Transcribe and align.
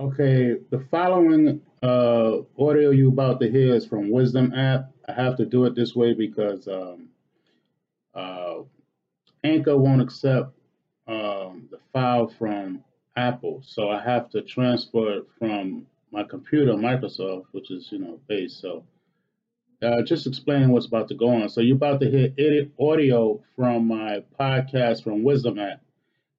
Okay, 0.00 0.56
the 0.70 0.80
following 0.90 1.62
uh, 1.80 2.38
audio 2.58 2.90
you 2.90 3.08
about 3.10 3.38
to 3.40 3.48
hear 3.48 3.76
is 3.76 3.86
from 3.86 4.10
Wisdom 4.10 4.52
app. 4.52 4.90
I 5.06 5.12
have 5.12 5.36
to 5.36 5.46
do 5.46 5.66
it 5.66 5.76
this 5.76 5.94
way 5.94 6.14
because 6.14 6.66
um, 6.66 7.10
uh, 8.12 8.62
Anchor 9.44 9.78
won't 9.78 10.02
accept 10.02 10.50
um, 11.06 11.68
the 11.70 11.78
file 11.92 12.26
from 12.26 12.82
Apple, 13.14 13.62
so 13.64 13.88
I 13.88 14.02
have 14.02 14.30
to 14.30 14.42
transfer 14.42 15.18
it 15.18 15.26
from 15.38 15.86
my 16.10 16.24
computer, 16.24 16.72
Microsoft, 16.72 17.44
which 17.52 17.70
is 17.70 17.92
you 17.92 18.00
know 18.00 18.18
base. 18.26 18.56
So 18.60 18.82
uh, 19.80 20.02
just 20.02 20.26
explaining 20.26 20.70
what's 20.70 20.86
about 20.86 21.06
to 21.10 21.14
go 21.14 21.28
on. 21.28 21.48
So 21.48 21.60
you're 21.60 21.76
about 21.76 22.00
to 22.00 22.10
hear 22.10 22.32
edit 22.36 22.72
audio 22.80 23.40
from 23.54 23.86
my 23.86 24.24
podcast 24.40 25.04
from 25.04 25.22
Wisdom 25.22 25.60
app. 25.60 25.82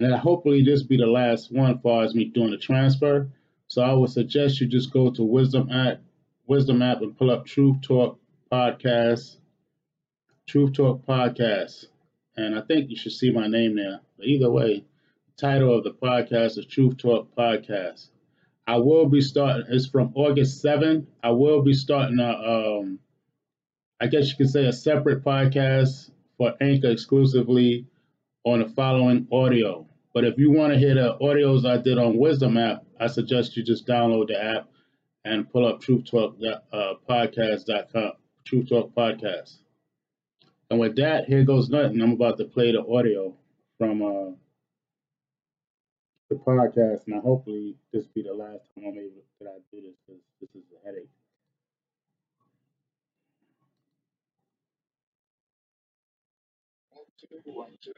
And 0.00 0.10
then 0.10 0.18
hopefully 0.18 0.64
this 0.64 0.82
be 0.82 0.96
the 0.96 1.06
last 1.06 1.52
one 1.52 1.76
as 1.76 1.80
far 1.84 2.02
as 2.02 2.16
me 2.16 2.24
doing 2.24 2.50
the 2.50 2.58
transfer. 2.58 3.28
So 3.74 3.82
I 3.82 3.92
would 3.92 4.10
suggest 4.10 4.60
you 4.60 4.68
just 4.68 4.92
go 4.92 5.10
to 5.10 5.24
Wisdom 5.24 5.68
app, 5.68 6.00
Wisdom 6.46 6.80
app 6.80 7.02
and 7.02 7.18
pull 7.18 7.32
up 7.32 7.44
Truth 7.44 7.80
Talk 7.80 8.20
Podcast, 8.48 9.38
Truth 10.46 10.74
Talk 10.74 11.04
Podcast. 11.04 11.86
And 12.36 12.56
I 12.56 12.60
think 12.60 12.88
you 12.88 12.94
should 12.94 13.10
see 13.10 13.32
my 13.32 13.48
name 13.48 13.74
there. 13.74 13.98
But 14.16 14.26
either 14.28 14.48
way, 14.48 14.84
the 15.26 15.48
title 15.48 15.76
of 15.76 15.82
the 15.82 15.90
podcast 15.90 16.56
is 16.56 16.66
Truth 16.66 16.98
Talk 16.98 17.34
Podcast. 17.36 18.10
I 18.64 18.76
will 18.76 19.06
be 19.06 19.20
starting, 19.20 19.66
it's 19.68 19.88
from 19.88 20.12
August 20.14 20.64
7th. 20.64 21.06
I 21.24 21.30
will 21.30 21.62
be 21.62 21.74
starting 21.74 22.20
a, 22.20 22.30
um, 22.30 23.00
I 24.00 24.06
guess 24.06 24.30
you 24.30 24.36
could 24.36 24.50
say 24.50 24.66
a 24.66 24.72
separate 24.72 25.24
podcast 25.24 26.12
for 26.38 26.54
Anchor 26.60 26.90
exclusively 26.90 27.88
on 28.44 28.60
the 28.60 28.68
following 28.68 29.26
audio. 29.32 29.88
But 30.12 30.24
if 30.24 30.38
you 30.38 30.52
want 30.52 30.72
to 30.72 30.78
hear 30.78 30.94
the 30.94 31.18
audios 31.20 31.68
I 31.68 31.78
did 31.78 31.98
on 31.98 32.16
Wisdom 32.16 32.56
app, 32.56 32.83
I 33.00 33.06
suggest 33.08 33.56
you 33.56 33.62
just 33.62 33.86
download 33.86 34.28
the 34.28 34.42
app 34.42 34.68
and 35.24 35.50
pull 35.50 35.66
up 35.66 35.80
Truth 35.80 36.10
Talk 36.10 36.36
uh, 36.72 36.94
podcast.com, 37.08 38.12
Truth 38.44 38.68
Talk 38.68 38.94
Podcast. 38.94 39.56
And 40.70 40.80
with 40.80 40.96
that, 40.96 41.26
here 41.26 41.44
goes 41.44 41.68
nothing. 41.68 42.00
I'm 42.00 42.12
about 42.12 42.38
to 42.38 42.44
play 42.44 42.72
the 42.72 42.84
audio 42.86 43.34
from 43.78 44.02
uh, 44.02 44.30
the 46.30 46.36
podcast. 46.36 47.02
Now, 47.06 47.20
hopefully, 47.20 47.76
this 47.92 48.06
be 48.06 48.22
the 48.22 48.34
last 48.34 48.64
time 48.74 48.86
I'm 48.86 48.98
able 48.98 49.24
that 49.40 49.48
I 49.48 49.58
do 49.70 49.82
this 49.82 49.94
because 50.06 50.22
this 50.40 50.50
is 50.50 50.64
a 50.72 50.86
headache. 50.86 51.08
One, 56.90 57.04
two, 57.20 57.52
one, 57.52 57.70
two. 57.82 57.92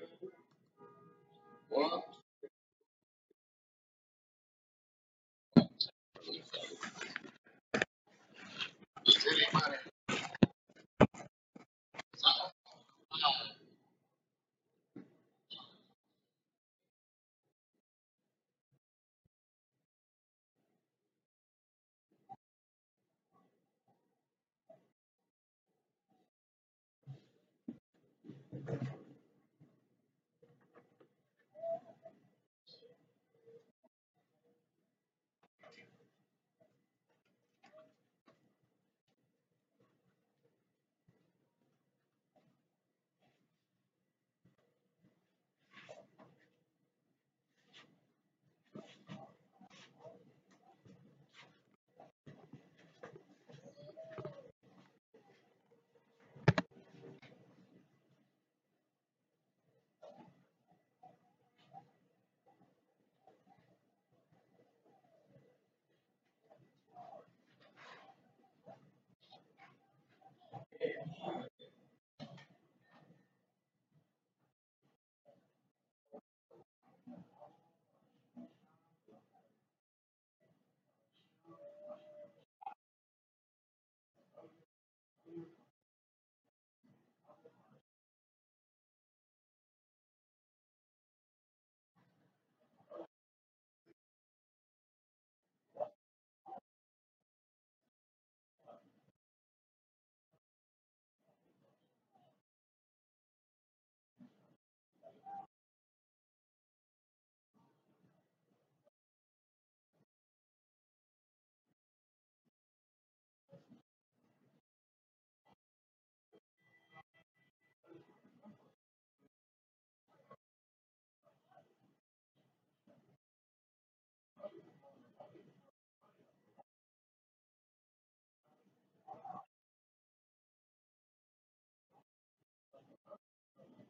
One, 1.68 2.02